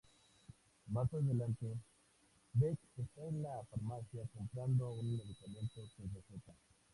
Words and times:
Más 0.87 1.13
adelante, 1.13 1.67
Beck 2.53 2.79
está 2.97 3.23
en 3.27 3.43
la 3.43 3.63
farmacia, 3.69 4.23
comprando 4.33 4.93
un 4.93 5.15
medicamento 5.15 5.87
sin 5.95 6.11
receta. 6.11 6.55